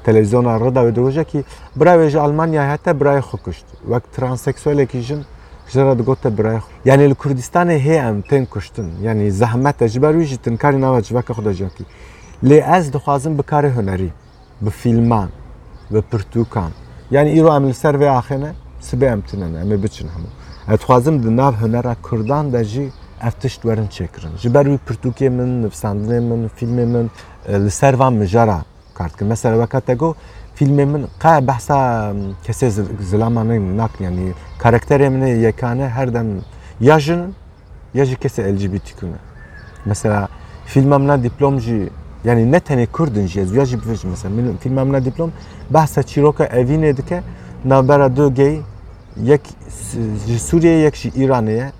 [0.05, 1.41] تەلەڤزیۆنا ڕداوێ درۆژێکی
[1.79, 5.21] براوێژ ئەلمانیا هاتە برای خۆکشت وەک ترانسکسۆلێکی ژن
[5.73, 10.79] ژرە دەگوتە برای خو یعنی لە کوردستانی هەیە ئەم تێن کوشتن یعنی زەحمەتە ژبەرویژی تنکاری
[10.83, 11.85] ناوە جوەکە خودەژێکی
[12.47, 14.11] لێ ئەس دەخوازم بکارە هەنەری
[14.63, 15.29] بە فیلمان.
[15.93, 16.71] بە پرتوکان.
[17.11, 18.51] یعنی ئیرۆ ئەم لە سەر وێ ئاخێنە
[18.89, 20.31] سبێ ئەم تنەنە ئەمێ بچن هەموو
[20.69, 22.87] ئەتخوازم دناو هەنەرە کوردان دەژی
[23.28, 27.06] افتشت ورن چکرن جبر وی پرتوکی من نفساندن من فیلم من
[27.48, 28.58] لسر وان مجارا
[28.94, 30.14] کارت که مثلا وقت گو
[30.54, 31.78] فیلم من قا بحثا
[32.44, 32.70] کسی
[33.10, 36.28] زلامان ناکن یعنی کاراکتر من یکانه هر دم
[36.80, 37.32] یا جن
[37.94, 39.18] یا جی کسی ال جی بی تی کنه
[39.86, 40.28] مثلا
[40.72, 41.90] فیلممنا دیپلم جی
[42.24, 45.32] yani ne tane Kurdun jez ya jib vej mesela min filmamna diplom
[45.70, 47.22] bahsa çiroka evine dike
[47.64, 48.60] nabera do gay
[49.22, 49.40] yek
[50.26, 51.72] ji Suriye yek ji İran'e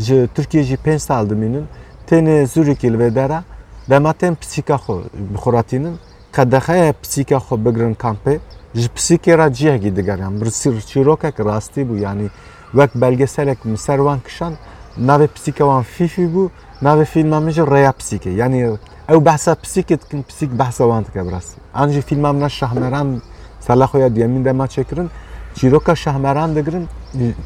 [0.00, 1.66] ji Türkiye ji 5 saldı minun
[2.06, 3.44] tene Zürich ve dera
[3.90, 5.96] dematen psika xo bixuratinin
[6.32, 8.38] qadaxaya psika xo bigrin kampe
[8.74, 11.96] ji psike ra cihe gidigaran bir sir çiroka rasti bu.
[11.96, 12.28] Yani
[12.74, 14.54] vek belgeselek miservan kişan
[14.98, 16.50] nave psika wan fifi bu
[16.82, 18.30] nave filmamı ji reya psike.
[18.30, 18.76] Yani
[19.08, 21.54] ew behsa psike dikin psik behsa wan dike biraz.
[21.74, 23.22] Anji filmamna şahmeran
[23.60, 25.10] sala xoya diyemin dema çekirin.
[25.54, 26.88] Çiroka şahmeran digirin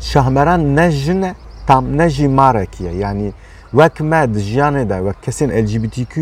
[0.01, 1.35] şahmeran ne jine
[1.69, 3.29] tam نجی مارکیه یعنی
[3.79, 6.15] وەک مەد ژیانێدا وەک کەسێن LGBTQ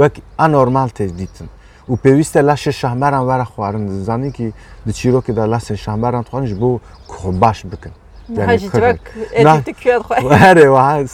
[0.00, 1.48] وەک ئەنۆرمال تێش دیتن
[1.90, 4.48] و پێویستە لاشە شەمەران وەرە خوارن زانێکی
[4.86, 6.70] دچیرۆکدا لاسێن شەمەران توانش بۆ
[7.10, 7.94] کۆ باش بکن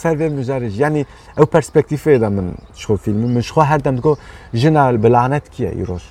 [0.01, 1.03] سەر مژارش ینی
[1.37, 2.47] ئەو پەرسپەکتیفێدا من
[2.81, 4.13] شۆ فیلم منشخوا هەردەم گۆ
[4.61, 6.03] ژنا بلانەت کیە ئیرۆژ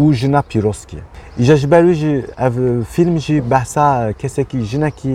[0.00, 1.02] و ژنا پیرۆسکیە.
[1.40, 2.54] ئیژەش بەروژی ئەف
[2.92, 3.88] فیلمژی بەسا
[4.20, 5.14] کەسێکی ژنەکی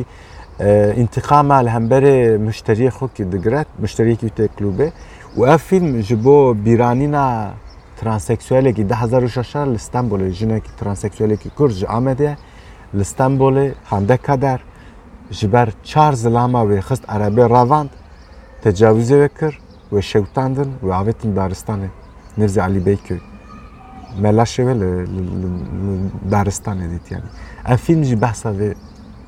[0.59, 4.91] انتقام على همبر مشتري خوك دقرات مشتري كيوتا كلوبي
[5.37, 7.53] و فيلم جبو بيرانينا
[8.01, 12.37] ترانسكسوالي كي 2016 لاسطنبول جنك ترانسكسوالي كي كرج آمده.
[12.93, 14.61] لاسطنبول هنده كدر
[15.31, 17.89] جبر چار زلاما و خست عربي راواند
[18.61, 19.59] تجاوزه وكر
[19.91, 21.89] و شوتاندن و عاوتن دارستانه.
[22.37, 23.21] نرزي علي بيكوي
[24.19, 24.63] ملاشه
[26.25, 27.23] دارستانه ديت يعني
[27.69, 28.75] الفيلم جي بحثه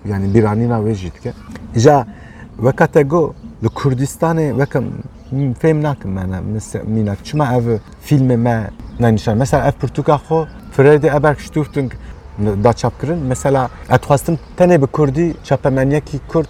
[0.10, 1.34] yani bir biranina ve jitke.
[1.76, 2.08] Ja
[2.60, 4.94] ve katego li Kurdistanê vekim
[5.34, 6.26] fêm nakim me
[6.84, 9.38] mînak çima ev filmê me nenîşan.
[9.38, 11.54] Mesela ev pirtûka xwe Fredê eberk ji
[12.40, 13.18] da çapkirin.
[13.18, 16.46] Mesela etxwastin tenê bi Kurdî çapemenyekî Kurd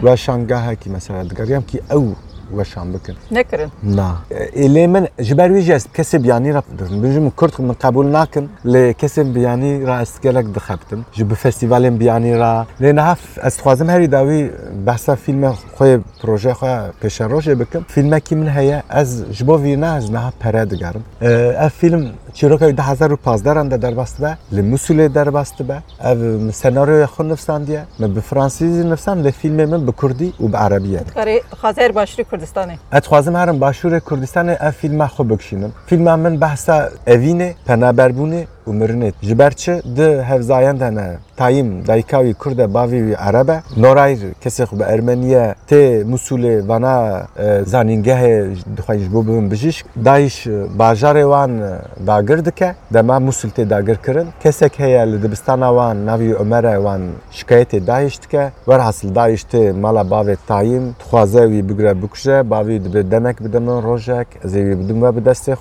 [0.00, 3.70] weşangehekî mesela digeriyam ki ew واش عم بكن نكرن.
[3.82, 8.48] نعم اللي من؟ جبر ويجاس كسب يعني رب بنجم كرت من قبول ناكن.
[8.64, 14.50] لكسب يعني را اسكلك دخبتم جب فيستيفالين يعني را لأن هاف استخوازم هري داوي
[14.86, 19.98] بحثا فيلم خوي بروجي خوي خويا بيشاروجي بكن فيلم كي من هيا أز جبو فينا
[19.98, 24.62] أز نها بارادغارم اف فيلم چیروکای ده هزار و پازده در بسته به.
[24.90, 25.82] لی در بسته به.
[26.04, 30.48] او سناریو خود نفسان دیه من به فرانسیزی نفسان لی فیلم من به کردی و
[30.48, 31.12] به عربی هست
[31.60, 35.72] خوازر باشوری کردستانه ات خازم هرم باشور کردستانه اف فیلم خوب بکشینم.
[35.86, 36.70] فیلم من بحث
[37.06, 42.64] اوینه پنابربونه mirinê ji ber çi di hevzayan de ne tayîm dayika wî Kurd e
[42.64, 49.14] bavê wî Ereb e Noray kesê bi Ermeniye tê Musulê vana e, zanîngehê dixwahin ji
[49.14, 49.86] bo bibin bijîşk.
[50.04, 50.46] Daîş
[50.78, 52.74] bajarê wan e, dagir dike.
[52.94, 54.28] Dema Musul tê dagir kirin.
[54.42, 57.00] Kesek heye li dibistana wan navî Ömerê wan
[57.32, 58.52] şikayetê Daîş dike.
[58.64, 63.82] Werhasıl Daîş tê mala bavê tayîm dixwaze wî bigire bikuje bavê dibe demek bide min
[63.82, 65.52] rojek ez ê wî bidim we bi destê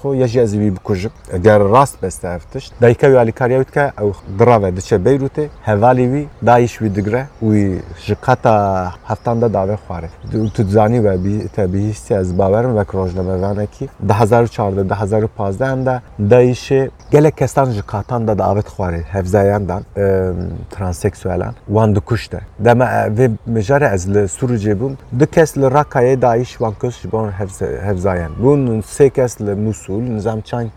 [1.72, 2.28] rast beste
[2.91, 7.80] dayika wî alîkariya wî dike ew dirave diçe Beyrûtê hevalê wî Daîş wî digire wî
[8.06, 10.10] ji qeta heftan de davê xware.
[10.56, 15.86] Tu dizanî we bî te bihîstî ez bawerim wek rojnamevanekî di 2014 di 2015 em
[15.86, 19.84] de Daîşê gelek kesan ji qatan de davet xware hevzayan dan
[20.71, 26.49] transseksüelan wan dikuşte dema vê mijare ez li Sûrûcê bûm du kes li Rakayê Daîş
[26.49, 27.32] wan kus ji bon
[27.86, 28.32] hevzayan.
[28.43, 30.67] Bûn sê kes li Musul nizam çand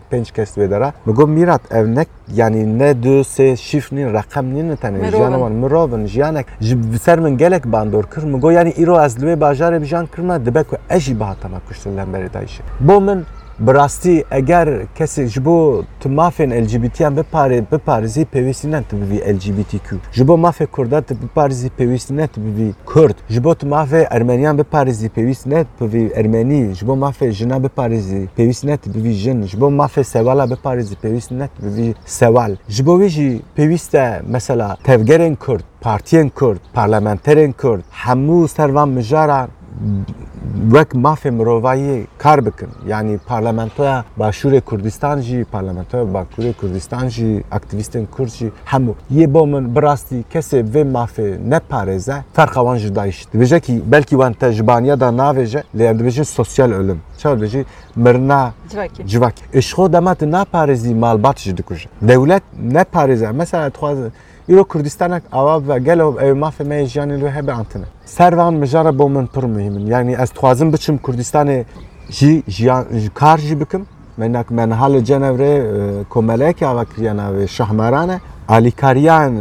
[2.05, 4.13] pênc kes wê dera mi got mîrat ev nek yanî ne du sê şîf nîn
[4.13, 5.11] reqem nîn tenê Mirovin.
[5.11, 9.23] jiyana wan mirovin jiyanek ji ser min gelek bandor kir mi got yanî îro ez
[9.23, 9.35] li
[13.59, 18.81] براستی اگر کسی جبو تو مافین ال جی بی تی هم بپاره بپارزی پیوستی نه
[18.89, 19.99] تو بی ال جی بی تی کیو.
[20.11, 23.15] جبو ماف کردا تو بپارزی پیوستی نه تو بی کرد.
[23.29, 26.73] جبو تو ماف ارمنی هم بپارزی پیوستی نه تو بی ارمنی.
[26.73, 29.41] جبو ماف جنا بپارزی پیوستی نه تو بی جن.
[29.41, 32.57] جبو ماف سوالا بپارزی پیوستی نه تو بی سوال.
[32.67, 39.47] جبو ویجی پیوسته مثلا تفگرین کرد پارتیین کرد پارلمانترین کرد همو سروان مجاران
[40.71, 42.69] wek mafê mirovayî kar bikin.
[42.87, 48.51] Yanî parlamentoya Başûrê Kurdistan jî parlamentoya Bakurê Kurdistan jî aktivîstên Kurd jî.
[48.65, 53.59] Hemû yê bo min bi rastî kesê vê mafê neparêze ferqa wan ji Daîş dibêje
[53.59, 56.99] ki belkî wan te ji baniya da navêje lê em dibêjin sosyal ölüm.
[57.17, 59.07] Çawa dibêjî mirina Civakê.
[59.07, 61.89] civak eşxo dema tu naparêzî malbat jî dikuje.
[62.01, 63.31] Dewlet neparêze.
[63.33, 63.69] Mesela
[64.47, 67.85] dixwaze îro Kurdistanek ava ve gelo ev mafê me yê jiyanê li hebe antine.
[68.05, 71.65] Servan mijara bo min pir muhîmin yani ez dixwazim biçim Kurdistanê
[72.09, 73.85] jî jiyan ji kar jî bikim.
[74.17, 79.33] Menak me niha li Cenevrê e, komelekê ava kiriyana wê şahmeran e alîkariyan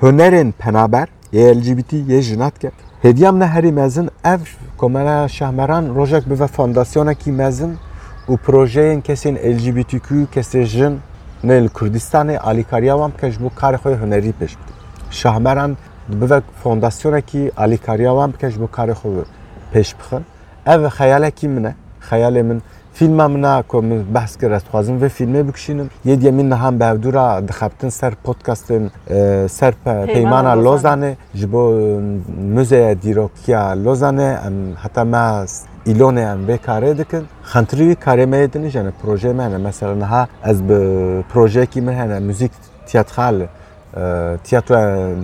[0.00, 2.70] hunerên penaber yê LGBT yê jinatke
[3.02, 4.38] Hediyam ne herî mezin ev
[4.78, 7.76] komela şahmeran rojek bive fondasyonekî mezin
[8.28, 11.11] û projeyên kesên LGBTQ kesê jin ne li Kurdistanê alîkariya wan
[11.44, 14.72] نل کردستان علی کاریاوام که جبو کار هنری پیش بده
[15.10, 15.76] شهمران
[16.20, 19.08] به فونداسیون که علی کاریاوام که جبو کار خو
[19.72, 20.20] پیش بخه
[20.66, 22.60] او خیال کی منه خیال من
[22.92, 26.94] فیلم منا که من بحث کرد خوازم و فیلم بکشینم یه دیگه من هم به
[26.94, 28.90] دورا دخبتن سر پودکاستن
[29.46, 29.74] سر
[30.06, 32.00] پیمانا لوزانه جبو
[32.54, 34.38] موزه دیروکیا لوزانه
[34.76, 35.46] حتی ما
[35.86, 37.24] em vê karê dikin.
[37.52, 39.58] Xentirî wî karê me yê dinîjene projê me hene.
[39.58, 42.52] Mesela niha ez bi projeyekî min hene müzik
[42.86, 43.46] tiyatral e,
[44.44, 45.14] tiyatro e,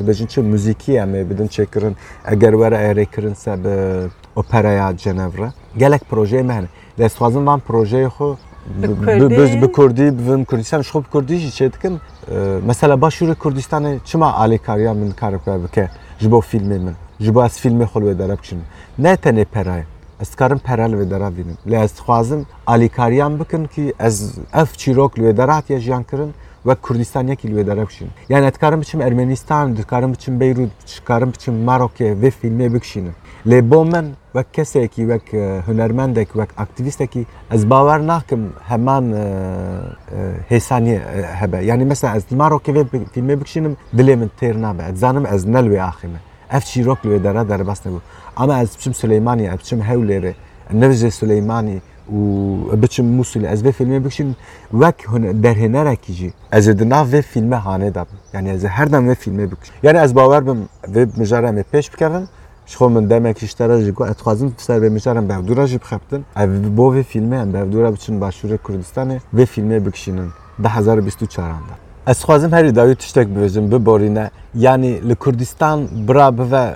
[0.00, 1.92] dibêjin çi müzîkî em ê bidin çêkirin
[2.32, 5.52] eger were êrêkirin se bi operaya Cenevre.
[5.76, 6.66] Gelek projeyê me hene.
[6.98, 8.36] Lê ez dixwazim van projeyê xwe
[8.82, 9.62] Bi bi- bi- Kurdî?
[9.62, 12.00] bi Kurdî bivim Kurdistan bi Kurdî jî çê dikin.
[12.30, 12.34] E,
[12.66, 16.92] Mesela Başûrê Kurdistanê çima alîkariya min kar bike bike ji bo filmê min.
[17.20, 18.58] Ji bo ez filmê xwe wê dere bikişim.
[18.98, 19.82] Ne tenê perayê.
[20.20, 21.56] Ez dikarim pera li wê dera bînim.
[21.70, 26.34] Lê ez dixwazim alîkariyan bikin ki ez ev çîrok li wê dera hatiye jiyan kirin
[26.66, 28.12] ve Kurdistaniyekî li wê dere bikişînim.
[28.28, 33.12] Yani ez dikarim biçim Ermenistan, dikarim biçim Beyrût, dikarim biçim Marokê vê filmê bikişînim.
[33.46, 39.16] Lê bo min wek kesekî wek e, hunermendek wek aktivîstekî ez bawer nakim heman e,
[39.18, 41.64] e, hêsaniye e, hebe.
[41.64, 44.82] Yani mesela ez Marokê vê bi- filmê bikişînim dilê min têr nabe.
[44.92, 46.18] Ez zanim ez ne li wê axîme.
[46.56, 47.98] Ev çîrok li wê dere derbas nebû.
[48.36, 50.32] Ama ez biçim Süleymaniye, ez biçim Hewlêrê,
[50.72, 51.78] Nirjê Süleymanî
[52.12, 54.36] û biçim Musulê ez vê filmê bikişînim
[54.70, 54.98] wek
[55.44, 58.18] derhênerekî jî ez ê di nav vê filme hanê dabim.
[58.32, 59.74] Yani ez ê her dem vê filmê bikişim.
[59.82, 62.28] Yani ez bawer bim vê mijara ê pêş bikevin
[62.66, 65.80] ji xwe min demekî ji te jî got ez dixwazim ser vê mijaran bevdûra jî
[65.80, 70.28] bixebtin ev bo vê filmê em bevdûra biçin Başûrê Kurdistanê vê filmê bikişînin
[70.62, 71.83] di 2024 da.
[72.06, 76.74] Ez dixwazim herî dawî tiştek bibêjim biborîne yanî li Kurdistan bira bive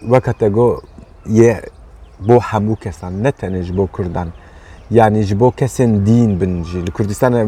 [0.00, 0.84] weke te got
[1.28, 1.60] yê
[2.20, 4.28] bo hemû kesan ne tenê ji bo Kurdan.
[4.90, 6.86] Yani ji bo kesên dîn bin jî.
[6.86, 7.42] Li Kurdistanê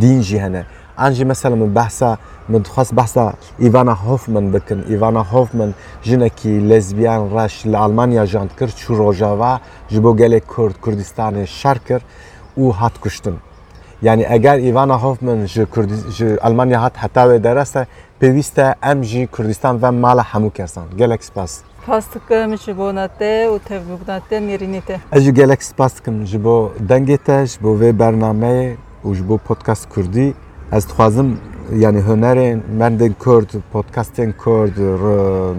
[0.00, 0.64] dîn jî hene.
[0.96, 2.18] An jî mesela min behsa
[2.48, 4.82] min dixwast behsa Ivana Hoffman bikin.
[4.94, 10.74] Ivana Hoffman jinekî lezbiyan reş li Almanya jand kir çû rojava ji bo gelek Kurd
[10.84, 12.02] Kurdistanê şer kir
[12.58, 13.34] û hat kuştin
[14.02, 15.66] ji
[16.16, 17.86] ji Almanya hat heta wê derese
[18.20, 21.60] pêwîst e em jî Kurdistan ve mala hemû kesan gelek spas.
[21.86, 25.00] Pas dikim ji bo te û tevbûkna te mêrînê te.
[25.12, 29.28] Ez jî gelek spas dikim ji bo dengê te ji bo vê bernameyê û ji
[29.28, 30.34] bo podcast Kurdî
[30.72, 31.38] Ez dixwazim
[31.76, 34.76] yani hunerên merdên Kurd, podcastên Kurd,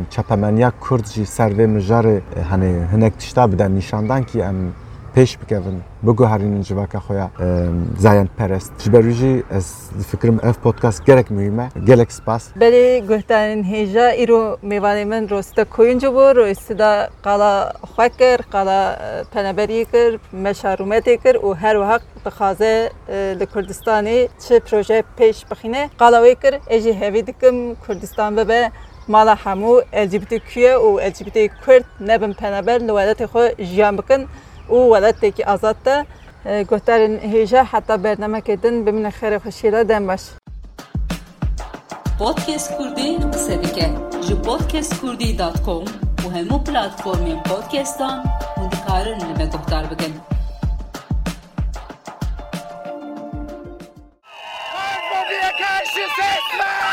[0.09, 4.55] çepemeniya Kurd jî ser vê mijarê hani hinek tişta bide nîşandan ki em
[5.15, 7.31] پێش بکەون بگو هەرینن جوواکە خۆیان
[8.03, 9.35] زایەن پەرست ژبەروژی
[10.11, 12.43] فکرم ئەف پۆتکاس گەلک مویمە گەلک سپاس.
[12.61, 16.93] بەێ گوهتانین هێژە ئیرۆ میوانێ من ڕۆستە کوۆینجە بۆ ڕۆیستدا
[17.25, 17.53] قالا
[17.91, 18.81] خوێ کرد قالا
[19.33, 22.75] پەنەبەری کرد مەشارومەتێ کرد و هەروەها بخازە
[23.39, 28.61] لە کوردستانی چ پرۆژە پێش بخینە قالاوەی کرد ئێژی هەوی دکم کوردستان ببە
[29.13, 34.21] مالا هەموو ئەجیبتی کوێ و ئەجیبتی کورد نەبن پەنەبەر لەوەدەتی خۆ ژیان بکن.
[34.69, 36.05] أو ولدت کی آزاد آه، ولاتێکی
[36.45, 40.23] ئازادتە گۆتارن هێژە حتا بەرنەمەکردن بمنە خێرە خشیرە دن باش.
[42.19, 43.87] پودکست کردی قسە دیکە
[44.25, 45.83] ji پۆتکس کوردی دات کم
[46.25, 48.17] و همو پلاتفورمی پودکستان
[48.57, 50.15] و دکارن لە گوتر گفتار بگەن.
[56.19, 56.88] Yes!